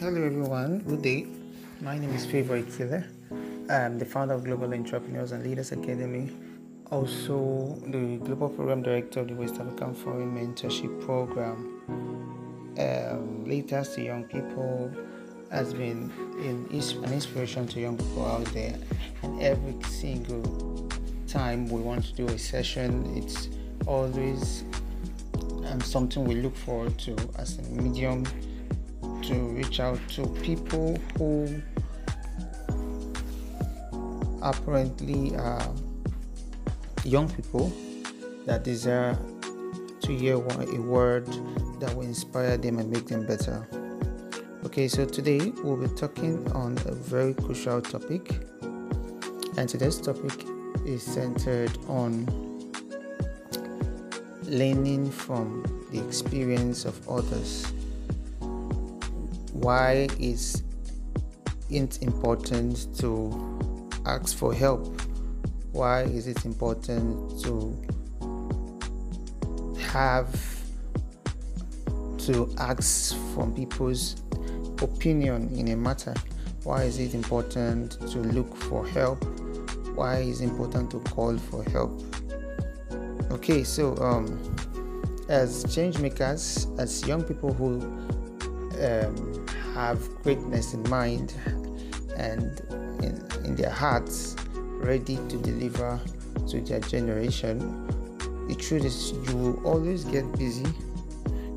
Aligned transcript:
Hello, 0.00 0.24
everyone. 0.24 0.78
Good 0.78 1.02
day. 1.02 1.26
My 1.82 1.98
name 1.98 2.14
is 2.14 2.24
Favor 2.24 2.58
Ikile. 2.58 3.04
I'm 3.68 3.98
the 3.98 4.06
founder 4.06 4.32
of 4.32 4.44
Global 4.44 4.72
Entrepreneurs 4.72 5.32
and 5.32 5.44
Leaders 5.44 5.72
Academy, 5.72 6.34
also 6.90 7.76
the 7.86 8.16
Global 8.24 8.48
Program 8.48 8.82
Director 8.82 9.20
of 9.20 9.28
the 9.28 9.34
West 9.34 9.56
African 9.56 9.92
Foreign 9.94 10.34
Mentorship 10.34 11.04
Program. 11.04 11.82
Um, 12.78 13.44
latest 13.44 13.96
to 13.96 14.02
young 14.02 14.24
people 14.24 14.90
has 15.52 15.74
been 15.74 16.10
an 16.38 16.66
inspiration 16.72 17.68
to 17.68 17.78
young 17.78 17.98
people 17.98 18.24
out 18.24 18.46
there. 18.54 18.78
And 19.22 19.42
every 19.42 19.76
single 19.82 20.88
time 21.28 21.68
we 21.68 21.82
want 21.82 22.06
to 22.06 22.14
do 22.14 22.26
a 22.26 22.38
session, 22.38 23.04
it's 23.18 23.50
always 23.86 24.64
um, 25.66 25.82
something 25.82 26.24
we 26.24 26.36
look 26.36 26.56
forward 26.56 26.96
to 27.00 27.14
as 27.36 27.58
a 27.58 27.62
medium 27.64 28.24
reach 29.60 29.78
out 29.78 30.00
to 30.08 30.26
people 30.42 30.96
who 31.18 31.60
apparently 34.40 35.36
are 35.36 35.70
young 37.04 37.28
people 37.28 37.70
that 38.46 38.64
desire 38.64 39.18
to 40.00 40.16
hear 40.16 40.36
a 40.36 40.80
word 40.80 41.26
that 41.78 41.94
will 41.94 42.06
inspire 42.06 42.56
them 42.56 42.78
and 42.78 42.90
make 42.90 43.06
them 43.06 43.26
better. 43.26 43.68
Okay, 44.64 44.88
so 44.88 45.04
today 45.04 45.52
we'll 45.62 45.76
be 45.76 45.88
talking 45.94 46.50
on 46.52 46.78
a 46.86 46.92
very 46.92 47.34
crucial 47.34 47.82
topic, 47.82 48.30
and 49.58 49.68
today's 49.68 50.00
topic 50.00 50.46
is 50.86 51.02
centered 51.02 51.76
on 51.86 52.24
learning 54.44 55.10
from 55.10 55.62
the 55.92 56.02
experience 56.02 56.86
of 56.86 57.06
others 57.10 57.70
why 59.60 60.08
is 60.18 60.62
it 61.68 62.02
important 62.02 62.96
to 62.98 63.58
ask 64.06 64.36
for 64.36 64.54
help? 64.54 65.00
Why 65.72 66.04
is 66.04 66.26
it 66.26 66.46
important 66.46 67.42
to 67.44 67.76
have 69.90 70.28
to 72.20 72.54
ask 72.56 73.14
from 73.34 73.54
people's 73.54 74.22
opinion 74.80 75.54
in 75.54 75.68
a 75.68 75.76
matter? 75.76 76.14
Why 76.64 76.84
is 76.84 76.98
it 76.98 77.14
important 77.14 77.92
to 78.12 78.18
look 78.18 78.56
for 78.56 78.86
help? 78.86 79.22
Why 79.94 80.20
is 80.20 80.40
it 80.40 80.44
important 80.44 80.90
to 80.92 81.00
call 81.00 81.36
for 81.36 81.64
help? 81.64 82.02
Okay, 83.30 83.62
so 83.64 83.94
um, 83.98 84.40
as 85.28 85.64
change 85.74 85.98
makers, 85.98 86.66
as 86.78 87.06
young 87.06 87.22
people 87.22 87.52
who 87.52 87.80
um, 88.80 89.46
have 89.74 90.00
greatness 90.22 90.74
in 90.74 90.88
mind 90.88 91.34
and 92.16 92.60
in, 93.02 93.26
in 93.44 93.56
their 93.56 93.70
hearts 93.70 94.36
ready 94.54 95.16
to 95.16 95.36
deliver 95.38 96.00
to 96.48 96.60
their 96.60 96.80
generation, 96.80 97.58
the 98.48 98.54
truth 98.54 98.84
is 98.84 99.12
you 99.12 99.36
will 99.36 99.66
always 99.66 100.04
get 100.04 100.30
busy. 100.38 100.66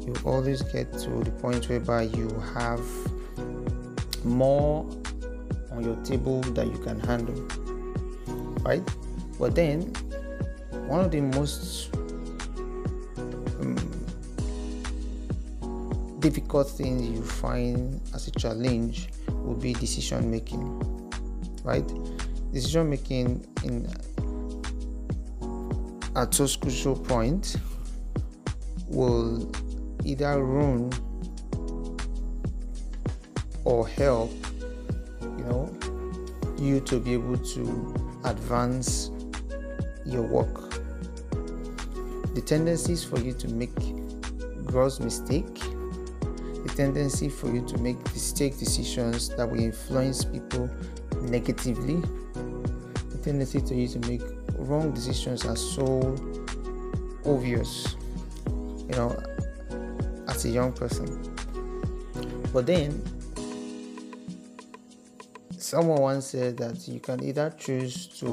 You 0.06 0.14
always 0.26 0.62
get 0.62 0.92
to 1.00 1.10
the 1.24 1.32
point 1.42 1.70
whereby 1.70 2.04
you 2.04 2.30
have 2.54 2.82
more 4.26 4.86
on 5.72 5.84
your 5.84 5.96
table 6.04 6.42
that 6.42 6.68
you 6.68 6.78
can 6.80 7.00
handle. 7.00 7.36
Right? 8.64 8.84
But 9.40 9.56
then, 9.56 9.82
one 10.88 11.06
of 11.06 11.12
the 11.12 11.22
most 11.22 11.93
difficult 16.24 16.70
things 16.70 17.06
you 17.06 17.22
find 17.22 18.00
as 18.16 18.30
a 18.30 18.32
challenge 18.32 19.10
will 19.28 19.56
be 19.56 19.74
decision 19.74 20.32
making 20.32 20.64
right? 21.64 21.88
Decision 22.54 22.90
making 22.90 23.46
in 23.64 23.88
at 26.16 26.34
so 26.34 26.48
crucial 26.60 26.96
point 26.96 27.58
will 28.88 29.52
either 30.06 30.44
ruin 30.44 30.92
or 33.66 33.88
help 33.88 34.32
you 35.22 35.44
know 35.46 35.74
you 36.58 36.80
to 36.82 37.00
be 37.00 37.14
able 37.14 37.38
to 37.38 37.94
advance 38.26 39.10
your 40.06 40.22
work. 40.22 40.72
The 42.36 42.42
tendencies 42.46 43.04
for 43.04 43.20
you 43.20 43.34
to 43.34 43.48
make 43.48 43.76
gross 44.66 45.00
mistake 45.00 45.63
tendency 46.76 47.30
for 47.30 47.54
you 47.54 47.62
to 47.68 47.78
make 47.78 47.98
mistake 48.14 48.58
decisions 48.58 49.30
that 49.30 49.50
will 49.50 49.60
influence 49.60 50.26
people 50.26 50.70
negatively. 51.22 51.96
The 53.10 53.20
tendency 53.24 53.62
to 53.62 53.76
you 53.76 53.88
to 53.90 54.00
make 54.10 54.22
wrong 54.56 54.92
decisions 54.92 55.46
are 55.46 55.56
so 55.56 56.16
obvious, 57.26 57.96
you 58.48 58.96
know, 58.96 59.18
as 60.28 60.46
a 60.46 60.50
young 60.50 60.74
person. 60.74 61.22
But 62.52 62.68
then, 62.68 63.02
someone 65.58 66.02
once 66.02 66.28
said 66.28 66.58
that 66.58 66.88
you 66.88 67.00
can 67.00 67.24
either 67.24 67.54
choose 67.58 68.08
to 68.20 68.28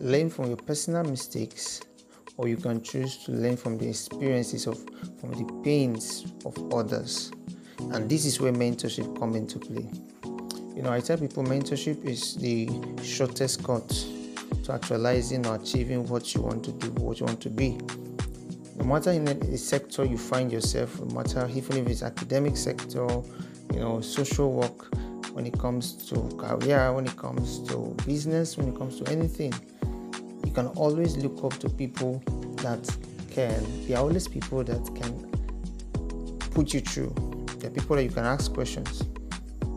learn 0.00 0.30
from 0.30 0.46
your 0.46 0.56
personal 0.56 1.04
mistakes 1.04 1.80
or 2.36 2.46
you 2.46 2.56
can 2.56 2.82
choose 2.82 3.18
to 3.24 3.32
learn 3.32 3.56
from 3.56 3.78
the 3.78 3.88
experiences 3.88 4.66
of 4.66 4.78
from 5.20 5.32
the 5.32 5.62
pains 5.64 6.26
of 6.44 6.72
others 6.72 7.32
and 7.92 8.08
this 8.08 8.24
is 8.24 8.40
where 8.40 8.52
mentorship 8.52 9.18
come 9.18 9.34
into 9.34 9.58
play. 9.58 9.88
You 10.74 10.82
know, 10.82 10.92
I 10.92 11.00
tell 11.00 11.16
people 11.16 11.42
mentorship 11.42 12.04
is 12.04 12.36
the 12.36 12.68
shortest 13.02 13.64
cut 13.64 13.88
to 14.64 14.72
actualizing 14.72 15.46
or 15.46 15.56
achieving 15.56 16.06
what 16.06 16.34
you 16.34 16.42
want 16.42 16.64
to 16.64 16.72
do, 16.72 16.90
what 17.02 17.18
you 17.18 17.26
want 17.26 17.40
to 17.40 17.50
be. 17.50 17.78
No 18.76 18.84
matter 18.84 19.10
in 19.10 19.24
the 19.24 19.58
sector 19.58 20.04
you 20.04 20.16
find 20.16 20.52
yourself, 20.52 21.00
no 21.00 21.14
matter 21.14 21.48
even 21.52 21.78
if 21.78 21.88
it's 21.88 22.02
academic 22.02 22.56
sector, 22.56 23.08
you 23.72 23.80
know, 23.80 24.00
social 24.00 24.52
work, 24.52 24.94
when 25.34 25.46
it 25.46 25.58
comes 25.58 25.92
to 26.08 26.16
career, 26.36 26.92
when 26.92 27.06
it 27.06 27.16
comes 27.16 27.60
to 27.68 27.94
business, 28.06 28.56
when 28.56 28.68
it 28.68 28.76
comes 28.76 29.00
to 29.00 29.10
anything, 29.10 29.52
you 30.44 30.52
can 30.52 30.66
always 30.68 31.16
look 31.16 31.42
up 31.44 31.58
to 31.60 31.68
people 31.68 32.22
that 32.56 32.88
can. 33.30 33.86
There 33.86 33.96
are 33.96 34.00
always 34.00 34.28
people 34.28 34.62
that 34.64 34.84
can 34.94 35.30
put 36.50 36.72
you 36.72 36.80
through 36.80 37.27
there 37.58 37.70
are 37.70 37.74
people 37.74 37.96
that 37.96 38.04
you 38.04 38.10
can 38.10 38.24
ask 38.24 38.52
questions, 38.52 39.02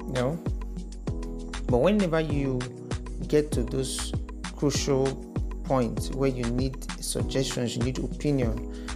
you 0.07 0.13
know. 0.13 0.43
But 1.67 1.77
whenever 1.77 2.19
you 2.19 2.59
get 3.27 3.51
to 3.53 3.63
those 3.63 4.13
crucial 4.55 5.07
points 5.63 6.11
where 6.11 6.29
you 6.29 6.43
need 6.43 6.83
suggestions, 7.01 7.75
you 7.75 7.83
need 7.83 7.97
opinion, 7.97 8.87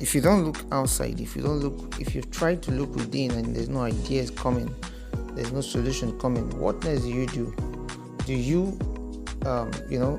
if 0.00 0.14
you 0.14 0.20
don't 0.20 0.44
look 0.44 0.58
outside, 0.72 1.20
if 1.20 1.36
you 1.36 1.42
don't 1.42 1.58
look, 1.58 2.00
if 2.00 2.14
you 2.14 2.22
try 2.22 2.54
to 2.54 2.70
look 2.70 2.94
within 2.94 3.32
and 3.32 3.54
there's 3.54 3.68
no 3.68 3.80
ideas 3.80 4.30
coming, 4.30 4.74
there's 5.34 5.52
no 5.52 5.60
solution 5.60 6.18
coming, 6.18 6.48
what 6.58 6.82
next 6.84 7.02
do 7.02 7.10
you 7.10 7.26
do? 7.26 7.54
Do 8.24 8.32
you, 8.32 8.78
um, 9.44 9.70
you 9.88 9.98
know, 9.98 10.18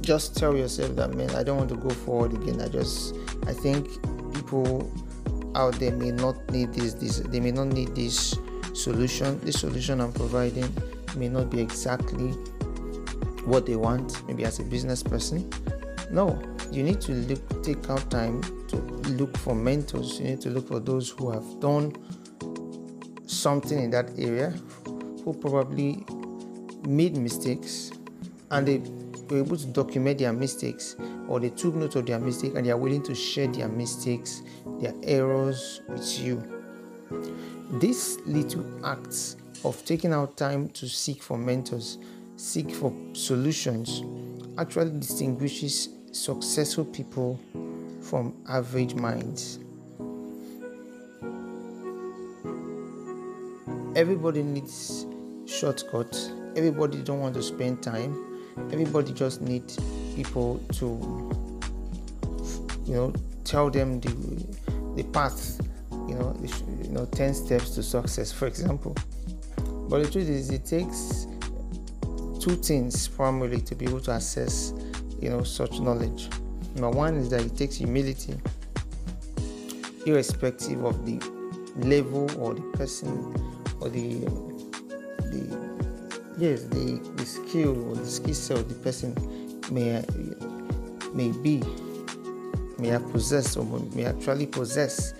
just 0.00 0.36
tell 0.36 0.56
yourself 0.56 0.96
that 0.96 1.14
man, 1.14 1.30
I 1.30 1.42
don't 1.42 1.58
want 1.58 1.68
to 1.70 1.76
go 1.76 1.90
forward 1.90 2.32
again. 2.32 2.60
I 2.60 2.68
just, 2.68 3.14
I 3.46 3.52
think 3.52 3.88
people 4.46 4.90
out 5.56 5.74
there 5.80 5.92
may 5.92 6.12
not 6.12 6.36
need 6.50 6.72
this 6.72 6.94
this 6.94 7.18
they 7.18 7.40
may 7.40 7.50
not 7.50 7.66
need 7.66 7.94
this 7.94 8.38
solution. 8.74 9.40
This 9.40 9.60
solution 9.60 10.00
i'm 10.00 10.12
providing 10.12 10.72
may 11.16 11.28
not 11.28 11.50
be 11.50 11.60
exactly 11.60 12.28
what 13.44 13.66
they 13.66 13.76
want 13.76 14.26
maybe 14.28 14.44
as 14.44 14.58
a 14.60 14.62
business 14.64 15.02
person. 15.02 15.50
No 16.10 16.40
you 16.70 16.82
need 16.82 17.00
to 17.02 17.12
look 17.12 17.64
take 17.64 17.88
out 17.90 18.08
time 18.10 18.42
to 18.68 18.76
look 19.12 19.36
for 19.38 19.54
mentors. 19.54 20.20
You 20.20 20.26
need 20.26 20.40
to 20.42 20.50
look 20.50 20.68
for 20.68 20.80
those 20.80 21.10
who 21.10 21.30
have 21.30 21.60
done 21.60 21.94
something 23.26 23.78
in 23.78 23.90
that 23.90 24.10
area 24.18 24.54
who 25.24 25.34
probably 25.34 26.04
made 26.86 27.16
mistakes 27.16 27.90
and 28.52 28.68
they 28.68 28.78
were 29.28 29.42
able 29.42 29.56
to 29.56 29.66
document 29.66 30.18
their 30.18 30.32
mistakes 30.32 30.94
or 31.28 31.40
they 31.40 31.50
took 31.50 31.74
note 31.74 31.96
of 31.96 32.06
their 32.06 32.18
mistake 32.18 32.54
and 32.54 32.66
they 32.66 32.70
are 32.70 32.76
willing 32.76 33.02
to 33.02 33.14
share 33.14 33.48
their 33.48 33.68
mistakes, 33.68 34.42
their 34.80 34.94
errors 35.02 35.80
with 35.88 36.18
you. 36.20 36.42
These 37.80 38.18
little 38.26 38.64
acts 38.86 39.36
of 39.64 39.84
taking 39.84 40.12
out 40.12 40.36
time 40.36 40.68
to 40.70 40.88
seek 40.88 41.22
for 41.22 41.36
mentors, 41.36 41.98
seek 42.36 42.70
for 42.70 42.92
solutions, 43.12 44.02
actually 44.58 44.98
distinguishes 44.98 45.88
successful 46.12 46.84
people 46.84 47.38
from 48.00 48.34
average 48.48 48.94
minds. 48.94 49.58
Everybody 53.96 54.42
needs 54.42 55.06
shortcuts. 55.46 56.30
Everybody 56.54 57.02
don't 57.02 57.20
want 57.20 57.34
to 57.34 57.42
spend 57.42 57.82
time. 57.82 58.14
Everybody 58.70 59.12
just 59.12 59.40
needs 59.40 59.78
people 60.16 60.58
to 60.72 60.86
you 62.86 62.94
know 62.94 63.12
tell 63.44 63.70
them 63.70 64.00
the 64.00 64.10
the 64.96 65.04
path 65.12 65.60
you 66.08 66.14
know, 66.14 66.36
you 66.82 66.90
know, 66.90 67.04
10 67.06 67.34
steps 67.34 67.70
to 67.70 67.82
success, 67.82 68.30
for 68.32 68.46
example. 68.46 68.94
But 69.88 70.04
the 70.04 70.10
truth 70.10 70.28
is, 70.28 70.50
it 70.50 70.64
takes 70.64 71.26
two 72.40 72.56
things 72.56 73.08
primarily 73.08 73.60
to 73.62 73.74
be 73.74 73.86
able 73.86 74.00
to 74.00 74.12
access, 74.12 74.72
you 75.20 75.30
know, 75.30 75.42
such 75.42 75.80
knowledge. 75.80 76.28
Number 76.74 76.90
one 76.90 77.16
is 77.16 77.30
that 77.30 77.40
it 77.40 77.56
takes 77.56 77.76
humility, 77.76 78.34
irrespective 80.06 80.84
of 80.84 81.04
the 81.06 81.18
level 81.76 82.30
or 82.40 82.54
the 82.54 82.62
person 82.76 83.34
or 83.80 83.88
the 83.88 84.20
the 85.30 85.76
yes 86.38 86.62
the, 86.64 86.98
the 87.16 87.26
skill 87.26 87.90
or 87.90 87.94
the 87.94 88.06
skill 88.06 88.34
set 88.34 88.58
of 88.58 88.68
the 88.68 88.74
person 88.76 89.14
may 89.70 90.04
may 91.14 91.32
be 91.32 91.62
may 92.78 92.88
have 92.88 93.10
possessed 93.10 93.56
or 93.56 93.64
may 93.94 94.04
actually 94.04 94.46
possess 94.46 95.14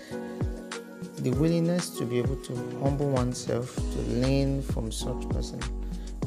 the 1.19 1.31
willingness 1.31 1.89
to 1.89 2.05
be 2.05 2.19
able 2.19 2.35
to 2.37 2.55
humble 2.81 3.09
oneself 3.09 3.75
to 3.75 3.99
learn 4.21 4.61
from 4.61 4.91
such 4.91 5.27
person. 5.29 5.59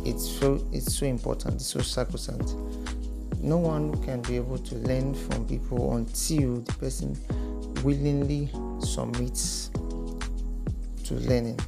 It's 0.04 0.28
so 0.28 0.64
it's 0.72 0.94
so 0.96 1.06
important 1.06 1.54
it's 1.56 1.66
so 1.66 1.80
sacrosanct. 1.80 2.54
No 3.42 3.56
one 3.56 4.02
can 4.02 4.20
be 4.22 4.36
able 4.36 4.58
to 4.58 4.74
learn 4.76 5.14
from 5.14 5.46
people 5.46 5.96
until 5.96 6.60
the 6.60 6.72
person 6.74 7.16
willingly 7.82 8.50
submits 8.80 9.70
to 11.04 11.14
learning. 11.14 11.58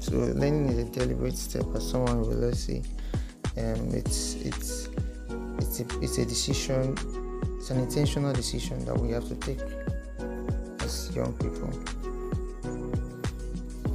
So 0.00 0.12
learning 0.12 0.68
is 0.68 0.78
a 0.78 0.84
deliberate 0.84 1.38
step 1.38 1.64
as 1.74 1.88
someone 1.88 2.20
will 2.20 2.52
say. 2.52 2.82
Um, 3.56 3.94
it's 3.94 4.34
it's 4.34 4.88
it's 5.78 5.94
a, 5.94 6.00
it's 6.00 6.18
a 6.18 6.24
decision 6.24 6.96
it's 7.56 7.70
an 7.70 7.80
intentional 7.80 8.32
decision 8.32 8.84
that 8.84 8.96
we 8.96 9.10
have 9.10 9.26
to 9.28 9.34
take 9.34 9.58
as 10.82 11.10
young 11.16 11.32
people. 11.32 11.68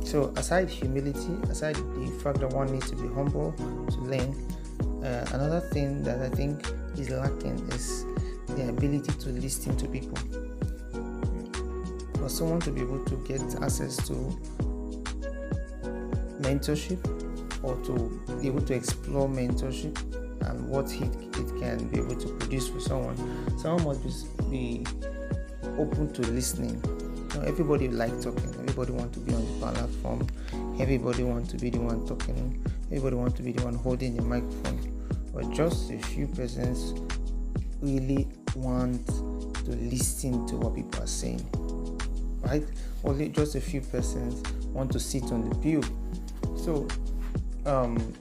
So, 0.04 0.34
aside 0.36 0.70
humility, 0.70 1.38
aside 1.50 1.76
the 1.76 2.20
fact 2.22 2.42
that 2.42 2.50
one 2.50 2.70
needs 2.70 2.90
to 2.90 2.98
be 2.98 3.08
humble 3.14 3.54
to 3.54 3.98
learn, 4.02 4.36
uh, 5.06 5.26
another 5.32 5.62
thing 5.62 6.04
that 6.04 6.22
I 6.22 6.28
think 6.28 6.68
is 6.98 7.10
lacking 7.12 7.66
is 7.72 8.04
the 8.48 8.68
ability 8.68 9.14
to 9.14 9.30
listen 9.30 9.78
to 9.78 9.88
people. 9.88 10.18
For 12.20 12.28
someone 12.28 12.60
to 12.62 12.72
be 12.72 12.82
able 12.82 13.06
to 13.06 13.16
get 13.26 13.42
access 13.64 13.96
to 14.10 14.14
mentorship 16.42 17.00
or 17.64 17.78
to 17.86 18.36
be 18.42 18.48
able 18.48 18.62
to 18.64 18.74
explore 18.74 19.30
mentorship 19.30 20.21
and 20.48 20.68
what 20.68 20.92
it, 20.94 21.16
it 21.38 21.60
can 21.60 21.88
be 21.90 22.00
able 22.00 22.16
to 22.16 22.28
produce 22.38 22.68
for 22.68 22.80
someone. 22.80 23.18
Someone 23.58 24.04
must 24.04 24.50
be 24.50 24.86
open 25.78 26.12
to 26.14 26.22
listening. 26.24 26.82
You 27.34 27.40
know, 27.40 27.46
everybody 27.46 27.88
like 27.88 28.22
talking. 28.22 28.54
Everybody 28.60 28.92
want 28.92 29.14
to 29.14 29.20
be 29.20 29.34
on 29.34 29.46
the 29.46 29.66
platform. 29.66 30.28
Everybody 30.80 31.24
want 31.24 31.50
to 31.50 31.58
be 31.58 31.70
the 31.70 31.80
one 31.80 32.06
talking. 32.06 32.64
Everybody 32.88 33.16
want 33.16 33.36
to 33.38 33.44
be 33.44 33.52
the 33.52 33.64
one 33.64 33.76
holding 33.76 34.16
the 34.16 34.22
microphone. 34.22 35.08
But 35.34 35.50
just 35.52 35.92
a 35.92 35.98
few 35.98 36.28
persons 36.28 37.00
really 37.82 38.28
want 38.56 39.08
to 39.08 39.72
listen 39.72 40.46
to 40.48 40.56
what 40.58 40.76
people 40.76 41.04
are 41.04 41.08
saying. 41.08 41.48
Right? 42.42 42.64
Only 43.04 43.30
just 43.30 43.56
a 43.56 43.62
few 43.62 43.82
persons 43.82 44.42
want 44.68 44.92
to 44.92 45.00
sit 45.00 45.24
on 45.32 45.50
the 45.50 45.56
pew. 45.58 45.82
So 46.58 46.88
um, 47.66 48.14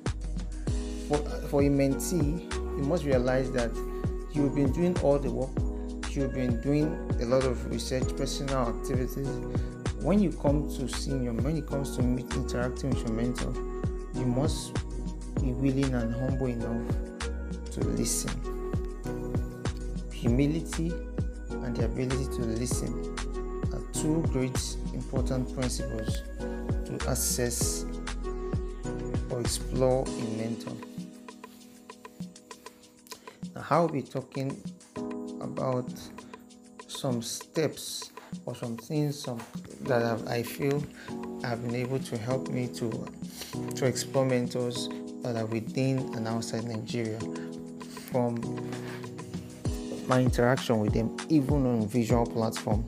for, 1.17 1.61
a 1.61 1.69
mentee, 1.69 2.53
you 2.77 2.85
must 2.85 3.05
realize 3.05 3.51
that 3.53 3.71
you've 4.33 4.55
been 4.55 4.71
doing 4.73 4.97
all 5.01 5.19
the 5.19 5.31
work, 5.31 5.51
you've 6.15 6.33
been 6.33 6.61
doing 6.61 6.87
a 7.21 7.25
lot 7.25 7.43
of 7.43 7.67
research, 7.71 8.17
personal 8.17 8.69
activities. 8.69 9.27
When 10.03 10.21
you 10.21 10.31
come 10.31 10.69
to 10.77 10.89
seeing 10.89 11.25
your, 11.25 11.33
when 11.35 11.57
it 11.57 11.67
comes 11.67 11.97
to 11.97 12.03
meet, 12.03 12.33
interacting 12.35 12.91
with 12.91 13.01
your 13.01 13.13
mentor, 13.13 13.53
you 14.15 14.25
must 14.25 14.75
be 15.41 15.53
willing 15.53 15.93
and 15.95 16.15
humble 16.15 16.47
enough 16.47 16.95
to 17.73 17.81
listen. 17.81 18.31
Humility 20.13 20.93
and 21.51 21.77
the 21.77 21.87
ability 21.87 22.27
to 22.27 22.43
listen 22.43 23.17
are 23.73 23.83
two 23.93 24.23
great 24.33 24.77
important 24.95 25.53
principles 25.55 26.23
to 26.85 26.99
assess 27.09 27.85
or 29.31 29.41
explore 29.41 30.05
a 30.07 30.37
I'll 33.71 33.87
be 33.87 34.03
talking 34.03 34.61
about 35.41 35.89
some 36.89 37.23
steps 37.23 38.11
or 38.45 38.57
some 38.57 38.77
things 38.77 39.23
some, 39.23 39.41
that 39.83 40.03
I've, 40.03 40.27
I 40.27 40.43
feel 40.43 40.83
have 41.45 41.63
been 41.63 41.77
able 41.77 42.01
to 42.01 42.19
help 42.19 42.49
me 42.49 42.67
to 42.67 42.91
to 43.77 43.87
explore 43.87 44.27
mentors 44.27 44.89
that 45.23 45.37
are 45.37 45.47
within 45.47 45.99
and 46.15 46.27
outside 46.27 46.65
Nigeria 46.65 47.19
from 48.11 48.41
my 50.09 50.21
interaction 50.21 50.81
with 50.81 50.93
them, 50.93 51.17
even 51.29 51.65
on 51.65 51.87
visual 51.87 52.27
platform. 52.27 52.85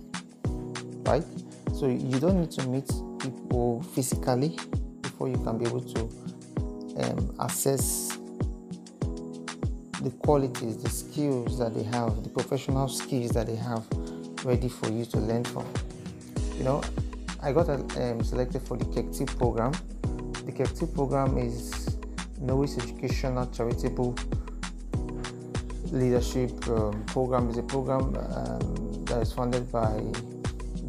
Right? 1.05 1.25
So 1.75 1.87
you 1.87 2.19
don't 2.19 2.40
need 2.40 2.50
to 2.52 2.67
meet 2.69 2.88
people 3.20 3.82
physically 3.94 4.58
before 5.00 5.29
you 5.29 5.38
can 5.38 5.58
be 5.58 5.67
able 5.67 5.81
to 5.81 6.00
um, 7.05 7.37
assess 7.38 8.12
the 10.02 10.10
qualities, 10.10 10.82
the 10.82 10.90
skills 10.90 11.58
that 11.58 11.75
they 11.75 11.84
have, 11.84 12.22
the 12.25 12.28
professional 12.28 12.88
skills 12.88 13.31
that 13.31 13.46
they 13.46 13.56
have 13.56 13.87
ready 14.44 14.69
for 14.69 14.90
you 14.90 15.04
to 15.04 15.19
learn 15.19 15.44
from. 15.44 15.66
You 16.56 16.64
know, 16.64 16.82
I 17.40 17.52
got 17.52 17.69
um, 17.69 18.22
selected 18.25 18.62
for 18.62 18.76
the 18.76 18.84
KECTI 18.87 19.26
program. 19.38 19.72
The 20.44 20.52
KECTI 20.52 20.93
program 20.94 21.38
is 21.38 21.99
Knowledge 22.40 22.78
Educational 22.78 23.46
Charitable 23.46 24.16
Leadership 25.93 26.50
um, 26.69 27.05
Program. 27.06 27.48
is 27.50 27.58
a 27.58 27.62
program 27.62 28.16
um, 28.16 29.05
that 29.05 29.22
is 29.22 29.32
funded 29.32 29.70
by 29.70 29.93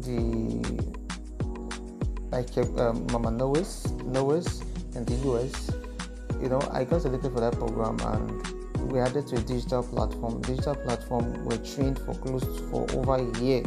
the 0.02 0.92
by 2.30 2.44
um, 2.82 3.06
Mama 3.12 3.30
Knowes, 3.30 3.86
Knowes 4.04 4.62
in 4.96 5.04
the 5.04 5.14
US. 5.30 5.70
You 6.42 6.48
know, 6.48 6.60
I 6.72 6.82
got 6.82 7.02
selected 7.02 7.32
for 7.32 7.40
that 7.40 7.52
program 7.52 8.00
and 8.00 8.53
we 8.94 9.00
added 9.00 9.26
to 9.26 9.36
a 9.36 9.40
digital 9.40 9.82
platform. 9.82 10.40
Digital 10.42 10.76
platform 10.76 11.44
we're 11.44 11.58
trained 11.58 11.98
for 11.98 12.14
close 12.14 12.44
to, 12.44 12.62
for 12.70 12.86
over 12.92 13.16
a 13.16 13.40
year, 13.40 13.60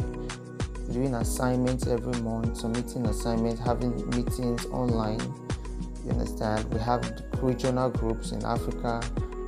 doing 0.90 1.14
assignments 1.14 1.86
every 1.86 2.18
month, 2.22 2.56
submitting 2.56 3.04
assignments, 3.04 3.60
having 3.60 3.94
meetings 4.08 4.64
online. 4.66 5.20
You 6.06 6.12
understand? 6.12 6.72
We 6.72 6.80
have 6.80 7.22
regional 7.42 7.90
groups 7.90 8.32
in 8.32 8.42
Africa, 8.42 9.02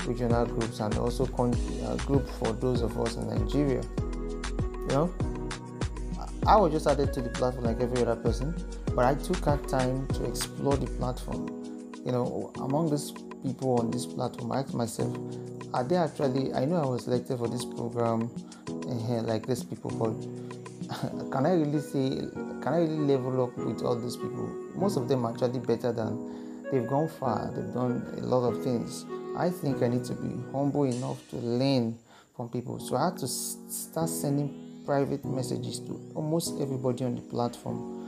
regional 0.06 0.44
groups, 0.44 0.80
and 0.80 0.94
also 0.98 1.24
con- 1.24 1.54
uh, 1.86 1.96
group 2.04 2.28
for 2.28 2.52
those 2.52 2.82
of 2.82 2.98
us 3.00 3.16
in 3.16 3.28
Nigeria. 3.30 3.80
You 4.72 4.88
know, 4.88 5.14
I 6.46 6.56
was 6.56 6.72
just 6.72 6.86
added 6.86 7.14
to 7.14 7.22
the 7.22 7.30
platform 7.30 7.64
like 7.64 7.80
every 7.80 8.02
other 8.02 8.16
person, 8.16 8.54
but 8.94 9.06
I 9.06 9.14
took 9.14 9.40
that 9.46 9.66
time 9.66 10.06
to 10.08 10.24
explore 10.24 10.76
the 10.76 10.88
platform. 10.98 11.48
You 12.04 12.12
know, 12.12 12.52
among 12.56 12.90
these 12.90 13.12
people 13.42 13.78
on 13.78 13.90
this 13.90 14.04
platform, 14.04 14.52
I 14.52 14.60
asked 14.60 14.74
myself, 14.74 15.16
they 15.88 15.96
actually? 15.96 16.52
I 16.52 16.64
know 16.64 16.82
I 16.82 16.86
was 16.86 17.04
selected 17.04 17.38
for 17.38 17.48
this 17.48 17.64
program, 17.64 18.30
uh, 18.68 19.22
like 19.22 19.46
these 19.46 19.62
people, 19.62 19.90
but 19.90 21.30
can 21.30 21.46
I 21.46 21.52
really 21.52 21.80
say? 21.80 22.26
Can 22.62 22.72
I 22.74 22.78
really 22.78 22.98
level 22.98 23.44
up 23.44 23.56
with 23.56 23.82
all 23.82 23.96
these 23.96 24.16
people? 24.16 24.48
Most 24.74 24.96
of 24.96 25.08
them 25.08 25.24
are 25.24 25.32
actually 25.32 25.60
better 25.60 25.92
than 25.92 26.64
they've 26.70 26.86
gone 26.86 27.08
far. 27.08 27.50
They've 27.54 27.72
done 27.72 28.14
a 28.18 28.26
lot 28.26 28.46
of 28.48 28.62
things. 28.62 29.04
I 29.36 29.50
think 29.50 29.82
I 29.82 29.88
need 29.88 30.04
to 30.04 30.14
be 30.14 30.34
humble 30.52 30.84
enough 30.84 31.18
to 31.30 31.36
learn 31.36 31.96
from 32.36 32.48
people. 32.48 32.80
So 32.80 32.96
I 32.96 33.06
had 33.06 33.18
to 33.18 33.28
start 33.28 34.08
sending 34.08 34.82
private 34.84 35.24
messages 35.24 35.78
to 35.80 36.00
almost 36.14 36.60
everybody 36.60 37.04
on 37.04 37.14
the 37.14 37.22
platform. 37.22 37.98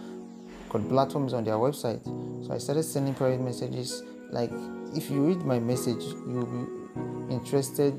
Because 0.65 0.87
platforms 0.89 1.33
on 1.33 1.45
their 1.45 1.55
website. 1.55 2.03
So 2.47 2.53
I 2.53 2.59
started 2.59 2.83
sending 2.83 3.15
private 3.15 3.41
messages. 3.41 4.03
Like 4.31 4.51
if 4.95 5.11
you 5.11 5.27
read 5.27 5.43
my 5.45 5.59
message, 5.59 6.03
you'll 6.03 6.47
be 6.47 6.82
interested 7.31 7.95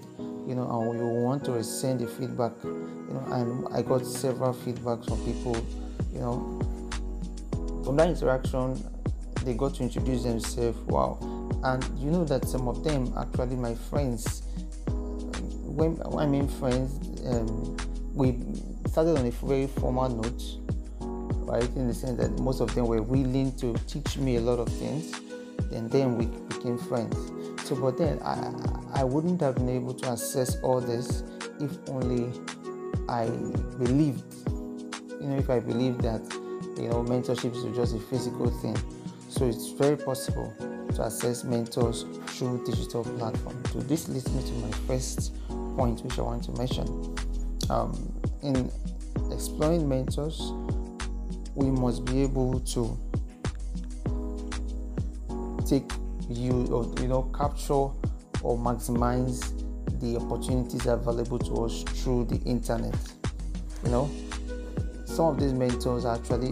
you 0.47 0.55
know 0.55 0.69
and 0.69 0.99
you 0.99 1.07
want 1.07 1.43
to 1.43 1.63
send 1.63 1.99
the 1.99 2.07
feedback 2.07 2.51
you 2.63 3.09
know 3.11 3.25
and 3.31 3.67
i 3.73 3.81
got 3.81 4.05
several 4.05 4.53
feedbacks 4.53 5.07
from 5.07 5.23
people 5.25 5.55
you 6.13 6.19
know. 6.19 6.59
From 7.83 7.97
that 7.97 8.09
interaction 8.09 8.81
they 9.43 9.55
got 9.55 9.75
to 9.75 9.83
introduce 9.83 10.23
themselves 10.23 10.77
wow. 10.87 11.17
And 11.63 11.83
you 11.99 12.11
know 12.11 12.23
that 12.25 12.47
some 12.47 12.67
of 12.67 12.83
them 12.83 13.13
actually 13.17 13.55
my 13.55 13.75
friends 13.75 14.43
when 14.87 15.99
i 16.17 16.25
mean 16.25 16.47
friends 16.47 16.99
um, 17.25 17.75
we 18.13 18.39
started 18.87 19.17
on 19.17 19.25
a 19.25 19.31
very 19.31 19.67
formal 19.67 20.07
note 20.07 20.63
right? 21.53 21.69
In 21.75 21.87
the 21.87 21.93
sense 21.93 22.17
that 22.19 22.31
most 22.39 22.61
of 22.61 22.73
them 22.73 22.87
were 22.87 23.01
willing 23.01 23.55
to 23.57 23.73
teach 23.85 24.17
me 24.17 24.37
a 24.37 24.41
lot 24.41 24.59
of 24.59 24.69
things. 24.69 25.13
And 25.71 25.91
then 25.91 26.17
we 26.17 26.25
became 26.25 26.77
friends 26.77 27.15
so, 27.63 27.75
but 27.75 27.97
then 27.97 28.19
I, 28.23 28.51
I 28.93 29.03
wouldn't 29.03 29.41
have 29.41 29.55
been 29.55 29.69
able 29.69 29.93
to 29.93 30.11
assess 30.11 30.57
all 30.61 30.81
this 30.81 31.23
if 31.59 31.77
only 31.89 32.31
I 33.07 33.27
believed 33.77 34.23
you 35.23 35.29
know 35.29 35.37
if 35.37 35.49
I 35.49 35.59
believed 35.59 36.01
that 36.01 36.21
you 36.77 36.89
know 36.89 37.03
mentorship 37.03 37.55
is 37.55 37.75
just 37.75 37.95
a 37.95 37.99
physical 37.99 38.49
thing. 38.49 38.77
So 39.29 39.45
it's 39.45 39.69
very 39.69 39.97
possible 39.97 40.53
to 40.95 41.03
assess 41.03 41.43
mentors 41.43 42.05
through 42.27 42.63
digital 42.65 43.03
platforms. 43.03 43.71
So 43.71 43.79
this 43.79 44.07
leads 44.09 44.31
me 44.31 44.43
to 44.43 44.51
my 44.65 44.71
first 44.85 45.33
point, 45.75 46.03
which 46.03 46.19
I 46.19 46.21
want 46.21 46.43
to 46.43 46.51
mention. 46.51 47.15
Um, 47.69 48.13
in 48.43 48.69
exploring 49.31 49.87
mentors, 49.87 50.51
we 51.55 51.71
must 51.71 52.05
be 52.05 52.21
able 52.21 52.59
to 52.59 52.97
take 55.65 55.89
you 56.33 56.93
you 56.99 57.07
know 57.07 57.23
capture 57.37 57.89
or 58.43 58.57
maximize 58.57 59.39
the 59.99 60.17
opportunities 60.17 60.85
available 60.85 61.39
to 61.39 61.63
us 61.63 61.83
through 61.83 62.25
the 62.25 62.37
internet. 62.45 62.95
You 63.83 63.91
know, 63.91 64.11
some 65.05 65.27
of 65.27 65.39
these 65.39 65.53
mentors 65.53 66.05
are 66.05 66.15
actually 66.15 66.49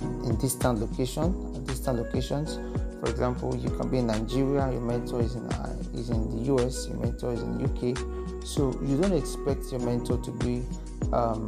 in 0.00 0.36
distant 0.40 0.80
location, 0.80 1.64
distant 1.64 1.98
locations. 1.98 2.58
For 3.00 3.08
example, 3.08 3.56
you 3.56 3.70
can 3.70 3.88
be 3.88 3.98
in 3.98 4.08
Nigeria, 4.08 4.70
your 4.70 4.80
mentor 4.80 5.22
is 5.22 5.34
in 5.34 5.46
uh, 5.46 5.76
is 5.94 6.10
in 6.10 6.30
the 6.36 6.54
US, 6.54 6.88
your 6.88 6.98
mentor 6.98 7.32
is 7.32 7.42
in 7.42 7.64
UK. 7.64 7.96
So 8.44 8.78
you 8.82 9.00
don't 9.00 9.12
expect 9.12 9.70
your 9.70 9.80
mentor 9.80 10.18
to 10.18 10.30
be 10.32 10.62
um, 11.12 11.46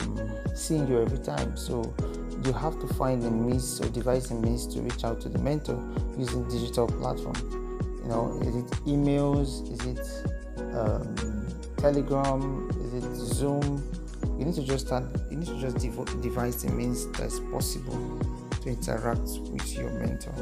seeing 0.54 0.86
you 0.88 1.00
every 1.02 1.18
time. 1.18 1.56
So 1.56 1.94
you 2.44 2.52
have 2.52 2.78
to 2.80 2.86
find 2.94 3.22
a 3.24 3.30
means 3.30 3.80
or 3.80 3.88
devise 3.90 4.30
a 4.30 4.34
means 4.34 4.66
to 4.74 4.80
reach 4.80 5.04
out 5.04 5.20
to 5.20 5.28
the 5.28 5.38
mentor 5.38 5.78
using 6.18 6.48
digital 6.48 6.86
platform. 6.86 7.36
You 8.02 8.08
know, 8.08 8.40
is 8.42 8.56
it 8.56 8.70
emails? 8.86 9.70
Is 9.72 9.80
it 9.86 10.74
um, 10.74 11.46
Telegram? 11.76 12.68
Is 12.84 13.04
it 13.04 13.14
Zoom? 13.14 13.82
You 14.38 14.44
need 14.46 14.54
to 14.54 14.62
just 14.62 14.86
start. 14.86 15.04
You 15.30 15.36
need 15.36 15.46
to 15.46 15.60
just 15.60 15.78
dev- 15.78 16.22
devise 16.22 16.64
a 16.64 16.70
means 16.70 17.06
that's 17.12 17.38
possible 17.38 18.18
to 18.62 18.68
interact 18.68 19.20
with 19.20 19.76
your 19.76 19.90
mentor. 19.90 20.34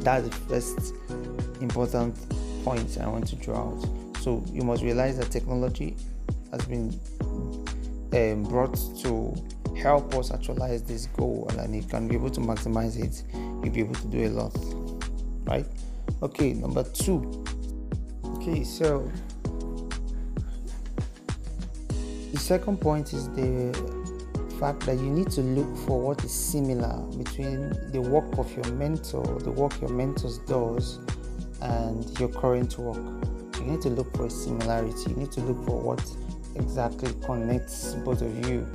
That's 0.00 0.28
the 0.28 0.34
first 0.48 0.94
important 1.60 2.16
point 2.64 2.98
I 3.00 3.08
want 3.08 3.26
to 3.28 3.36
draw 3.36 3.68
out. 3.70 3.88
So 4.20 4.44
you 4.52 4.62
must 4.62 4.82
realize 4.82 5.18
that 5.18 5.30
technology 5.30 5.96
has 6.52 6.64
been 6.66 6.98
um, 8.12 8.42
brought 8.44 8.76
to 9.02 9.34
help 9.80 10.14
us 10.14 10.30
actualize 10.30 10.82
this 10.82 11.06
goal 11.06 11.50
and 11.58 11.74
you 11.74 11.82
can 11.82 12.06
be 12.06 12.14
able 12.14 12.30
to 12.30 12.40
maximize 12.40 12.98
it 13.02 13.24
you'll 13.34 13.72
be 13.72 13.80
able 13.80 13.94
to 13.94 14.06
do 14.08 14.26
a 14.26 14.28
lot 14.28 14.54
right? 15.44 15.66
Okay 16.22 16.52
number 16.52 16.84
two. 16.84 17.44
Okay 18.36 18.62
so 18.62 19.10
the 22.32 22.38
second 22.38 22.80
point 22.80 23.12
is 23.12 23.28
the 23.30 23.72
fact 24.58 24.80
that 24.80 24.96
you 24.96 25.10
need 25.10 25.30
to 25.30 25.40
look 25.40 25.76
for 25.86 26.00
what 26.00 26.22
is 26.22 26.32
similar 26.32 27.00
between 27.16 27.70
the 27.92 28.00
work 28.00 28.38
of 28.38 28.54
your 28.54 28.74
mentor 28.74 29.24
the 29.40 29.50
work 29.50 29.78
your 29.80 29.90
mentor 29.90 30.30
does 30.46 31.00
and 31.62 32.18
your 32.18 32.28
current 32.28 32.78
work. 32.78 32.96
You 33.58 33.66
need 33.66 33.82
to 33.82 33.90
look 33.90 34.16
for 34.16 34.26
a 34.26 34.30
similarity. 34.30 35.10
You 35.10 35.16
need 35.16 35.32
to 35.32 35.40
look 35.42 35.62
for 35.66 35.78
what 35.78 36.02
exactly 36.56 37.12
connects 37.22 37.94
both 37.96 38.22
of 38.22 38.48
you 38.48 38.66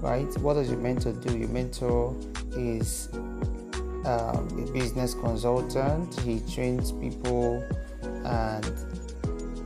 right? 0.00 0.32
What 0.38 0.54
does 0.54 0.70
your 0.70 0.78
mentor 0.78 1.12
do? 1.12 1.38
Your 1.38 1.48
mentor 1.48 2.16
is 2.52 3.08
um, 3.12 4.48
a 4.58 4.70
business 4.72 5.14
consultant. 5.14 6.18
He 6.20 6.40
trains 6.52 6.92
people 6.92 7.64
and 8.24 8.64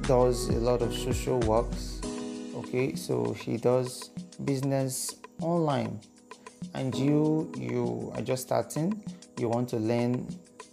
does 0.03 0.49
a 0.49 0.59
lot 0.59 0.83
of 0.83 0.93
social 0.93 1.38
works 1.41 2.00
okay? 2.75 2.95
So 2.95 3.33
he 3.33 3.57
does 3.57 4.11
business 4.45 5.17
online. 5.41 6.00
And 6.75 6.95
you 6.95 7.53
you 7.57 8.11
are 8.14 8.23
just 8.23 8.43
starting. 8.43 9.03
You 9.38 9.49
want 9.49 9.69
to 9.71 9.76
learn 9.76 10.26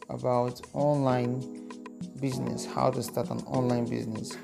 about 0.09 0.61
online 0.73 1.69
business. 2.19 2.65
How 2.65 2.89
to 2.91 3.03
start 3.03 3.29
an 3.29 3.39
online 3.45 3.85
business 3.85 4.37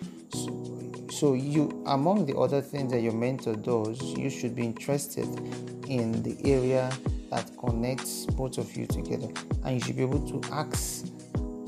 so 1.17 1.33
you 1.33 1.83
among 1.87 2.27
the 2.27 2.37
other 2.37 2.61
things 2.61 2.91
that 2.91 3.01
your 3.01 3.13
mentor 3.13 3.55
does, 3.55 3.99
you 4.03 4.29
should 4.29 4.55
be 4.55 4.63
interested 4.63 5.25
in 5.87 6.21
the 6.21 6.37
area 6.45 6.91
that 7.31 7.49
connects 7.57 8.27
both 8.27 8.59
of 8.59 8.77
you 8.77 8.85
together. 8.85 9.27
And 9.65 9.75
you 9.75 9.79
should 9.79 9.97
be 9.97 10.03
able 10.03 10.21
to 10.29 10.53
ask, 10.53 11.07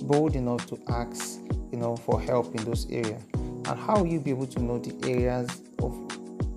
bold 0.04 0.36
enough 0.36 0.68
to 0.68 0.80
ask, 0.90 1.40
you 1.72 1.80
know, 1.80 1.96
for 1.96 2.22
help 2.22 2.54
in 2.56 2.64
those 2.64 2.88
areas. 2.92 3.24
And 3.34 3.68
how 3.68 3.98
will 3.98 4.08
you 4.08 4.20
be 4.20 4.30
able 4.30 4.46
to 4.46 4.62
know 4.62 4.78
the 4.78 5.10
areas 5.10 5.50
of 5.80 5.94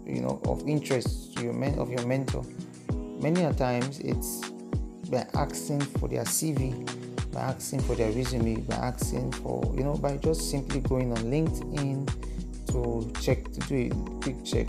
you 0.07 0.21
know 0.21 0.41
of 0.45 0.69
interest 0.69 1.35
to 1.37 1.45
your 1.45 1.55
men 1.55 1.79
of 1.79 1.91
your 1.91 2.05
mentor? 2.07 2.45
Many 3.23 3.45
a 3.45 3.55
times 3.55 4.01
it's 4.01 4.51
by 5.09 5.27
asking 5.33 5.81
for 5.81 6.09
their 6.09 6.25
CV, 6.25 6.75
by 7.33 7.41
asking 7.41 7.81
for 7.81 7.95
their 7.95 8.13
resume, 8.13 8.57
by 8.57 8.75
asking 8.75 9.33
for, 9.33 9.73
you 9.75 9.83
know, 9.83 9.95
by 9.95 10.19
just 10.19 10.51
simply 10.51 10.81
going 10.81 11.13
on 11.13 11.19
LinkedIn 11.25 12.22
to 12.73 13.13
check 13.21 13.45
to 13.53 13.61
do 13.61 13.91
a 13.91 14.21
quick 14.21 14.45
check. 14.45 14.69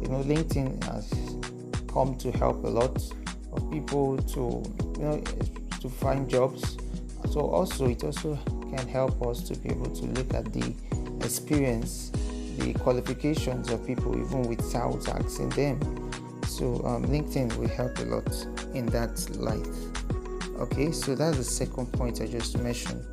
You 0.00 0.08
know, 0.08 0.22
LinkedIn 0.22 0.84
has 0.84 1.10
come 1.92 2.16
to 2.18 2.30
help 2.32 2.64
a 2.64 2.68
lot 2.68 2.96
of 3.52 3.70
people 3.70 4.16
to 4.18 4.62
you 4.98 5.04
know 5.04 5.22
to 5.80 5.88
find 5.88 6.28
jobs. 6.28 6.76
So 7.30 7.40
also 7.40 7.86
it 7.88 8.04
also 8.04 8.38
can 8.76 8.86
help 8.88 9.26
us 9.26 9.42
to 9.48 9.56
be 9.58 9.70
able 9.70 9.90
to 9.90 10.04
look 10.06 10.34
at 10.34 10.52
the 10.52 10.74
experience, 11.24 12.10
the 12.58 12.74
qualifications 12.74 13.70
of 13.70 13.86
people 13.86 14.14
even 14.18 14.42
without 14.42 15.08
asking 15.08 15.50
them. 15.50 15.80
So 16.46 16.82
um, 16.84 17.04
LinkedIn 17.06 17.56
will 17.56 17.68
help 17.68 17.98
a 17.98 18.02
lot 18.02 18.46
in 18.74 18.86
that 18.86 19.28
light. 19.36 19.68
Okay, 20.60 20.90
so 20.90 21.14
that's 21.14 21.36
the 21.36 21.44
second 21.44 21.92
point 21.92 22.20
I 22.20 22.26
just 22.26 22.58
mentioned. 22.58 23.04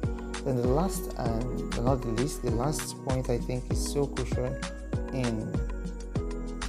Then 0.46 0.58
the 0.58 0.68
last 0.68 1.14
um, 1.18 1.42
and 1.75 1.86
not 1.86 2.02
the 2.02 2.10
least, 2.10 2.44
the 2.44 2.52
last 2.52 3.04
point 3.06 3.30
I 3.30 3.40
think 3.40 3.72
is 3.72 3.92
so 3.92 4.06
crucial 4.06 4.56
in 5.12 5.52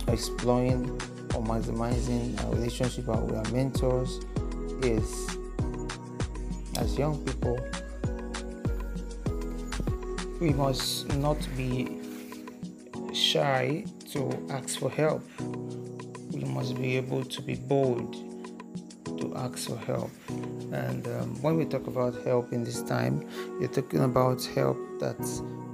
exploring 0.09 0.91
or 1.35 1.43
maximizing 1.45 2.43
our 2.45 2.55
relationship 2.55 3.07
with 3.07 3.37
our 3.37 3.53
mentors 3.53 4.21
is 4.83 5.37
as 6.79 6.99
young 6.99 7.23
people 7.25 7.59
we 10.41 10.51
must 10.51 11.09
not 11.17 11.39
be 11.57 11.99
shy 13.15 13.85
to 14.13 14.31
ask 14.51 14.79
for 14.79 14.91
help. 14.91 15.23
We 16.31 16.45
must 16.45 16.77
be 16.77 16.97
able 16.97 17.25
to 17.25 17.43
be 17.43 17.55
bold 17.55 18.15
to 19.19 19.35
ask 19.37 19.71
for 19.71 19.79
help. 19.79 20.11
And 20.77 21.07
um, 21.09 21.43
when 21.43 21.57
we 21.57 21.65
talk 21.65 21.87
about 21.87 22.23
help 22.25 22.53
in 22.53 22.63
this 22.63 22.83
time, 22.83 23.27
you're 23.59 23.71
talking 23.71 24.05
about 24.05 24.45
help 24.55 24.79
that 25.01 25.21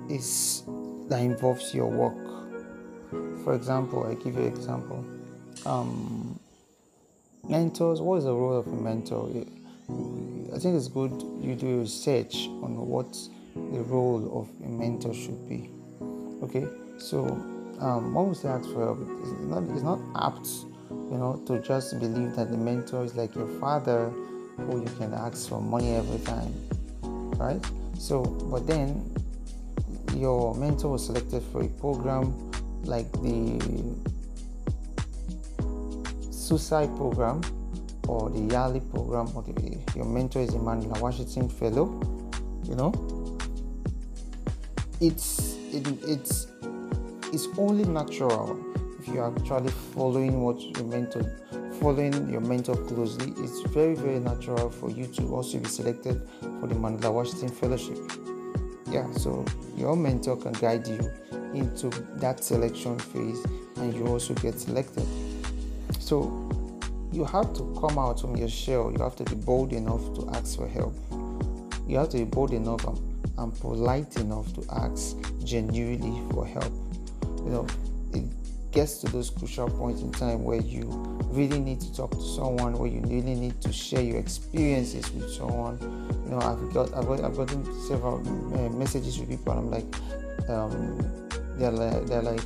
is 0.08 0.62
that 1.08 1.20
involves 1.20 1.74
your 1.74 1.88
work. 1.88 2.22
For 3.44 3.54
example, 3.54 4.06
I 4.06 4.14
give 4.14 4.36
you 4.36 4.42
an 4.42 4.46
example. 4.46 5.04
Um, 5.66 6.38
mentors. 7.48 8.00
What 8.00 8.18
is 8.18 8.24
the 8.24 8.32
role 8.32 8.56
of 8.56 8.66
a 8.68 8.70
mentor? 8.70 9.28
I 10.54 10.58
think 10.58 10.76
it's 10.76 10.88
good 10.88 11.12
you 11.40 11.54
do 11.56 11.80
research 11.80 12.46
on 12.62 12.76
what 12.86 13.12
the 13.54 13.82
role 13.82 14.22
of 14.40 14.48
a 14.64 14.68
mentor 14.68 15.12
should 15.12 15.48
be. 15.48 15.70
Okay, 16.42 16.66
so 16.98 17.24
um, 17.80 18.14
when 18.14 18.28
we 18.28 18.34
say 18.34 18.48
ask 18.48 18.68
for 18.70 18.84
help, 18.84 19.00
it's 19.20 19.32
not, 19.42 19.62
it's 19.74 19.82
not 19.82 20.00
apt, 20.16 20.46
you 20.90 21.18
know, 21.18 21.42
to 21.46 21.60
just 21.60 21.98
believe 21.98 22.36
that 22.36 22.50
the 22.50 22.56
mentor 22.56 23.04
is 23.04 23.14
like 23.16 23.34
your 23.34 23.48
father 23.60 24.12
who 24.56 24.80
you 24.80 24.90
can 24.98 25.14
ask 25.14 25.48
for 25.48 25.60
money 25.60 25.94
every 25.94 26.18
time, 26.20 26.52
right? 27.38 27.60
So, 27.98 28.22
but 28.50 28.66
then 28.66 29.10
your 30.16 30.54
mentor 30.54 30.90
was 30.92 31.06
selected 31.06 31.42
for 31.52 31.62
a 31.62 31.68
program 31.68 32.50
like 32.84 33.10
the 33.22 33.58
suicide 36.30 36.94
program 36.96 37.40
or 38.08 38.28
the 38.30 38.40
YALI 38.40 38.80
program 38.90 39.28
or 39.34 39.42
the, 39.42 39.78
your 39.96 40.04
mentor 40.04 40.42
is 40.42 40.54
a 40.54 40.58
Mandela 40.58 41.00
Washington 41.00 41.48
Fellow, 41.48 41.86
you 42.64 42.74
know, 42.74 42.92
it's 45.00 45.56
it, 45.72 45.86
it's 46.06 46.46
it's 47.32 47.48
only 47.56 47.84
natural 47.84 48.58
if 49.00 49.08
you're 49.08 49.34
actually 49.34 49.70
following 49.94 50.42
what 50.42 50.60
your 50.60 50.84
mentor 50.84 51.22
following 51.80 52.30
your 52.30 52.40
mentor 52.40 52.76
closely 52.76 53.32
it's 53.38 53.60
very 53.70 53.94
very 53.94 54.18
natural 54.18 54.70
for 54.70 54.90
you 54.90 55.06
to 55.06 55.34
also 55.34 55.58
be 55.58 55.68
selected 55.68 56.20
for 56.60 56.66
the 56.66 56.74
mandela 56.74 57.12
washington 57.12 57.48
fellowship. 57.48 57.98
Yeah 58.90 59.10
so 59.12 59.44
your 59.76 59.96
mentor 59.96 60.36
can 60.36 60.52
guide 60.52 60.86
you 60.86 61.10
into 61.54 61.88
that 62.16 62.42
selection 62.42 62.98
phase 62.98 63.44
and 63.76 63.94
you 63.94 64.06
also 64.06 64.34
get 64.34 64.58
selected. 64.58 65.06
So 65.98 66.48
you 67.12 67.24
have 67.24 67.52
to 67.54 67.76
come 67.80 67.98
out 67.98 68.20
from 68.20 68.36
your 68.36 68.48
shell. 68.48 68.92
You 68.92 69.02
have 69.02 69.16
to 69.16 69.24
be 69.24 69.34
bold 69.34 69.72
enough 69.72 70.02
to 70.14 70.28
ask 70.34 70.56
for 70.56 70.68
help. 70.68 70.94
You 71.86 71.98
have 71.98 72.08
to 72.10 72.18
be 72.18 72.24
bold 72.24 72.52
enough 72.52 72.84
and 72.86 73.12
and 73.38 73.58
polite 73.60 74.16
enough 74.16 74.52
to 74.54 74.64
ask 74.70 75.16
genuinely 75.44 76.20
for 76.32 76.46
help. 76.46 76.72
You 77.44 77.50
know, 77.50 77.66
it, 78.12 78.24
gets 78.72 78.98
to 78.98 79.06
those 79.08 79.30
crucial 79.30 79.68
points 79.68 80.00
in 80.00 80.10
time 80.10 80.42
where 80.42 80.60
you 80.60 80.82
really 81.30 81.60
need 81.60 81.80
to 81.80 81.94
talk 81.94 82.10
to 82.10 82.22
someone, 82.22 82.72
where 82.74 82.88
you 82.88 83.00
really 83.02 83.34
need 83.34 83.60
to 83.60 83.72
share 83.72 84.02
your 84.02 84.18
experiences 84.18 85.10
with 85.12 85.30
someone. 85.30 85.78
You 86.24 86.32
know, 86.32 86.38
I've 86.38 86.72
got 86.72 86.94
I've, 86.94 87.06
got, 87.06 87.22
I've 87.22 87.36
gotten 87.36 87.64
several 87.86 88.16
uh, 88.54 88.68
messages 88.70 89.18
with 89.18 89.28
people. 89.28 89.52
I'm 89.52 89.70
like, 89.70 89.84
um, 90.48 90.98
they're 91.56 91.70
like 91.70 92.06
they're 92.06 92.22
like, 92.22 92.40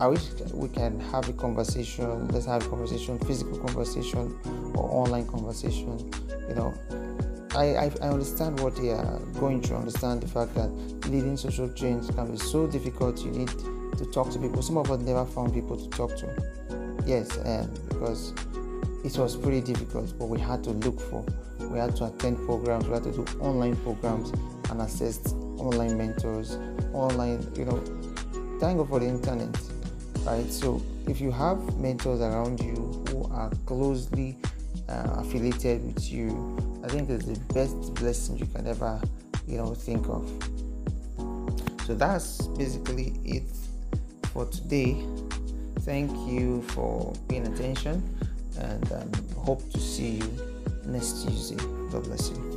I 0.00 0.06
wish 0.06 0.22
we 0.52 0.68
can 0.68 0.98
have 1.12 1.28
a 1.28 1.32
conversation. 1.32 2.28
Let's 2.28 2.46
have 2.46 2.66
a 2.66 2.68
conversation, 2.68 3.18
physical 3.20 3.58
conversation 3.58 4.38
or 4.74 4.90
online 4.90 5.26
conversation. 5.26 6.10
You 6.48 6.54
know, 6.54 6.74
I, 7.54 7.76
I, 7.76 7.92
I 8.00 8.08
understand 8.08 8.60
what 8.60 8.76
they 8.76 8.90
are 8.90 9.18
going 9.38 9.60
through. 9.62 9.76
Understand 9.76 10.22
the 10.22 10.28
fact 10.28 10.54
that 10.54 10.68
leading 11.08 11.36
social 11.36 11.70
change 11.72 12.08
can 12.14 12.32
be 12.32 12.38
so 12.38 12.66
difficult. 12.66 13.22
You 13.24 13.30
need 13.30 13.50
to 13.98 14.04
talk 14.06 14.30
to 14.32 14.38
people. 14.38 14.62
Some 14.62 14.76
of 14.76 14.90
us 14.90 15.00
never 15.00 15.24
found 15.24 15.52
people 15.52 15.76
to 15.76 15.88
talk 15.90 16.16
to. 16.16 16.28
Yes, 17.06 17.36
and 17.38 17.72
because 17.88 18.32
it 19.04 19.16
was 19.18 19.36
pretty 19.36 19.60
difficult, 19.60 20.16
but 20.18 20.26
we 20.26 20.38
had 20.38 20.62
to 20.64 20.70
look 20.70 21.00
for. 21.00 21.24
We 21.60 21.78
had 21.78 21.96
to 21.96 22.06
attend 22.06 22.36
programs. 22.46 22.86
We 22.86 22.94
had 22.94 23.04
to 23.04 23.12
do 23.12 23.24
online 23.40 23.76
programs 23.76 24.30
and 24.70 24.80
access 24.80 25.20
online 25.58 25.96
mentors, 25.96 26.58
online. 26.92 27.46
You 27.56 27.64
know, 27.64 27.78
thank 28.60 28.78
God 28.78 28.88
for 28.88 29.00
the 29.00 29.06
internet, 29.06 29.56
right? 30.24 30.50
So 30.50 30.82
if 31.08 31.20
you 31.20 31.30
have 31.30 31.78
mentors 31.78 32.20
around 32.20 32.60
you 32.60 33.04
who 33.08 33.24
are 33.32 33.50
closely 33.66 34.36
uh, 34.88 35.16
affiliated 35.18 35.84
with 35.84 36.12
you, 36.12 36.56
I 36.84 36.88
think 36.88 37.10
it's 37.10 37.24
the 37.24 37.38
best 37.54 37.94
blessing 37.94 38.38
you 38.38 38.46
can 38.46 38.66
ever, 38.66 39.00
you 39.46 39.56
know, 39.56 39.74
think 39.74 40.08
of. 40.08 40.28
So 41.86 41.94
that's 41.94 42.46
basically 42.48 43.14
it 43.24 43.42
for 44.32 44.46
today. 44.46 44.96
Thank 45.80 46.10
you 46.30 46.62
for 46.68 47.12
paying 47.28 47.46
attention 47.46 48.02
and 48.58 48.92
um, 48.92 49.10
hope 49.36 49.68
to 49.72 49.80
see 49.80 50.16
you 50.16 50.30
next 50.86 51.24
Tuesday. 51.24 51.56
God 51.90 52.04
bless 52.04 52.30
you. 52.30 52.51